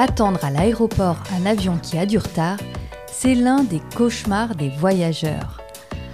[0.00, 2.58] Attendre à l'aéroport un avion qui a du retard,
[3.08, 5.60] c'est l'un des cauchemars des voyageurs.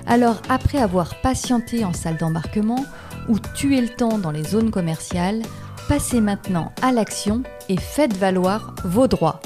[0.07, 2.83] Alors après avoir patienté en salle d'embarquement
[3.29, 5.43] ou tué le temps dans les zones commerciales,
[5.87, 9.41] passez maintenant à l'action et faites valoir vos droits.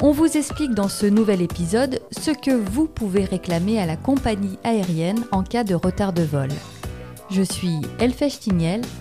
[0.00, 4.58] On vous explique dans ce nouvel épisode ce que vous pouvez réclamer à la compagnie
[4.62, 6.48] aérienne en cas de retard de vol.
[7.28, 8.38] Je suis Elfèche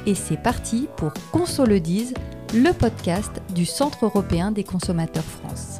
[0.07, 2.13] et c'est parti pour Conso le dise,
[2.53, 5.79] le podcast du Centre européen des consommateurs France.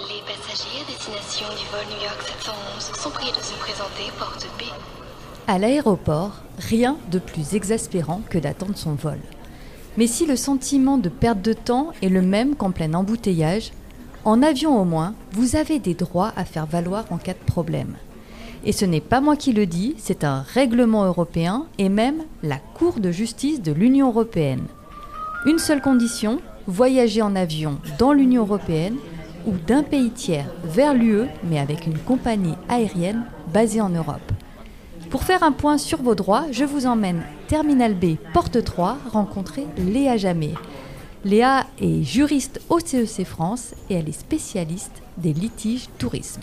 [0.00, 4.46] Les passagers à destination du vol New York 711 sont priés de se présenter porte
[4.58, 4.64] B.
[5.46, 9.18] À l'aéroport, rien de plus exaspérant que d'attendre son vol.
[9.96, 13.72] Mais si le sentiment de perte de temps est le même qu'en plein embouteillage,
[14.28, 17.96] en avion au moins, vous avez des droits à faire valoir en cas de problème.
[18.62, 22.58] Et ce n'est pas moi qui le dis, c'est un règlement européen et même la
[22.58, 24.66] Cour de justice de l'Union européenne.
[25.46, 28.96] Une seule condition, voyager en avion dans l'Union européenne
[29.46, 34.32] ou d'un pays tiers vers l'UE, mais avec une compagnie aérienne basée en Europe.
[35.08, 39.64] Pour faire un point sur vos droits, je vous emmène Terminal B, porte 3, rencontrer
[39.78, 40.52] Léa Jamet.
[41.24, 46.42] Léa est juriste au CEC France et elle est spécialiste des litiges tourisme.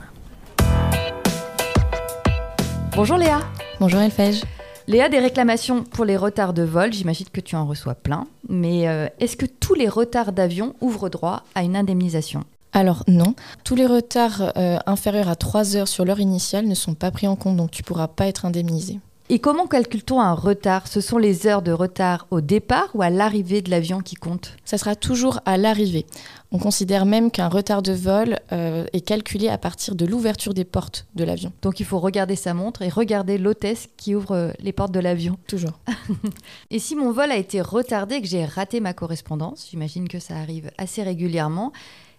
[2.93, 3.39] Bonjour Léa.
[3.79, 4.43] Bonjour Elfège.
[4.87, 8.87] Léa, des réclamations pour les retards de vol, j'imagine que tu en reçois plein, mais
[8.87, 12.43] euh, est-ce que tous les retards d'avion ouvrent droit à une indemnisation?
[12.73, 16.93] Alors non, tous les retards euh, inférieurs à 3 heures sur l'heure initiale ne sont
[16.93, 18.99] pas pris en compte, donc tu pourras pas être indemnisé.
[19.27, 20.87] Et comment calcule-t-on un retard?
[20.87, 24.55] Ce sont les heures de retard au départ ou à l'arrivée de l'avion qui comptent?
[24.65, 26.05] Ça sera toujours à l'arrivée.
[26.51, 30.63] On considère même qu'un retard de vol euh, est calculé à partir de l'ouverture des
[30.63, 31.51] portes de l'avion.
[31.63, 34.99] Donc il faut regarder sa montre et regarder l'hôtesse qui ouvre euh, les portes de
[34.99, 35.39] l'avion.
[35.47, 35.79] Toujours.
[36.69, 40.19] Et si mon vol a été retardé et que j'ai raté ma correspondance, j'imagine que
[40.19, 41.73] ça arrive assez régulièrement,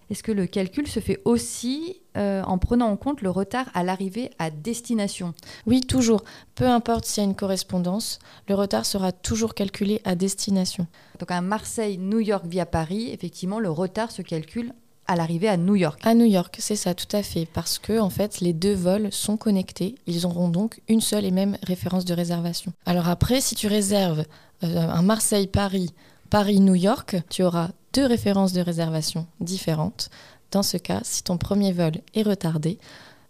[0.09, 3.83] est-ce que le calcul se fait aussi euh, en prenant en compte le retard à
[3.83, 5.33] l'arrivée à destination?
[5.65, 6.23] Oui, toujours.
[6.55, 10.87] Peu importe s'il y a une correspondance, le retard sera toujours calculé à destination.
[11.19, 14.73] Donc à Marseille-New York via Paris, effectivement, le retard se calcule
[15.07, 15.99] à l'arrivée à New York.
[16.03, 19.11] À New York, c'est ça, tout à fait, parce que en fait, les deux vols
[19.11, 19.95] sont connectés.
[20.05, 22.73] Ils auront donc une seule et même référence de réservation.
[22.85, 24.25] Alors après, si tu réserves
[24.63, 25.93] euh, un Marseille-Paris,
[26.29, 30.09] Paris-New York, tu auras deux références de réservation différentes.
[30.51, 32.79] Dans ce cas, si ton premier vol est retardé,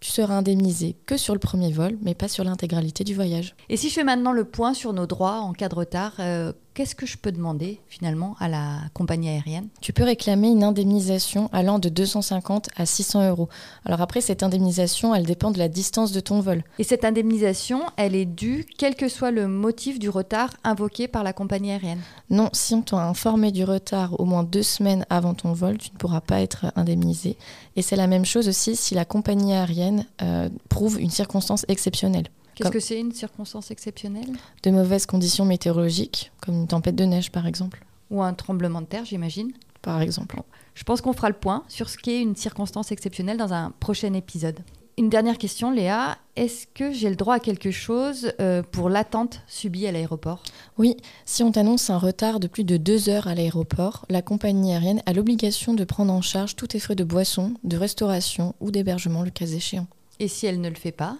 [0.00, 3.54] tu seras indemnisé que sur le premier vol, mais pas sur l'intégralité du voyage.
[3.68, 6.52] Et si je fais maintenant le point sur nos droits en cas de retard, euh,
[6.78, 11.50] qu'est-ce que je peux demander finalement à la compagnie aérienne Tu peux réclamer une indemnisation
[11.52, 13.48] allant de 250 à 600 euros.
[13.84, 16.62] Alors après, cette indemnisation, elle dépend de la distance de ton vol.
[16.78, 21.24] Et cette indemnisation, elle est due quel que soit le motif du retard invoqué par
[21.24, 21.98] la compagnie aérienne
[22.30, 25.90] Non, si on t'a informé du retard au moins deux semaines avant ton vol, tu
[25.92, 27.36] ne pourras pas être indemnisé.
[27.74, 32.28] Et c'est la même chose aussi si la compagnie aérienne euh, prouve une circonstance exceptionnelle.
[32.58, 34.30] Qu'est-ce que c'est une circonstance exceptionnelle
[34.62, 37.84] De mauvaises conditions météorologiques, comme une tempête de neige par exemple.
[38.10, 39.52] Ou un tremblement de terre, j'imagine
[39.82, 40.40] Par exemple.
[40.74, 44.12] Je pense qu'on fera le point sur ce qu'est une circonstance exceptionnelle dans un prochain
[44.14, 44.60] épisode.
[44.98, 46.18] Une dernière question, Léa.
[46.34, 50.42] Est-ce que j'ai le droit à quelque chose euh, pour l'attente subie à l'aéroport?
[50.76, 54.72] Oui, si on t'annonce un retard de plus de deux heures à l'aéroport, la compagnie
[54.72, 58.72] aérienne a l'obligation de prendre en charge tous tes frais de boisson, de restauration ou
[58.72, 59.86] d'hébergement le cas échéant.
[60.18, 61.16] Et si elle ne le fait pas?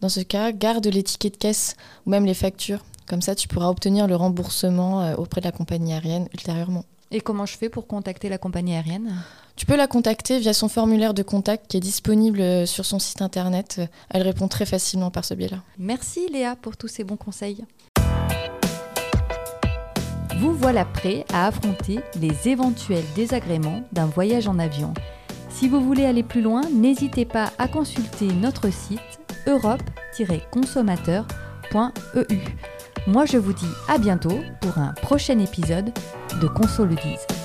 [0.00, 1.74] Dans ce cas, garde les tickets de caisse
[2.06, 2.84] ou même les factures.
[3.08, 6.84] Comme ça, tu pourras obtenir le remboursement euh, auprès de la compagnie aérienne ultérieurement.
[7.10, 9.12] Et comment je fais pour contacter la compagnie aérienne?
[9.56, 13.00] Tu peux la contacter via son formulaire de contact qui est disponible euh, sur son
[13.00, 13.80] site internet.
[14.10, 15.62] Elle répond très facilement par ce biais-là.
[15.78, 17.64] Merci Léa pour tous ces bons conseils.
[20.38, 24.94] Vous voilà prêt à affronter les éventuels désagréments d'un voyage en avion.
[25.50, 32.38] Si vous voulez aller plus loin, n'hésitez pas à consulter notre site europe-consommateur.eu.
[33.06, 35.92] Moi je vous dis à bientôt pour un prochain épisode
[36.40, 37.37] de Conso le dise.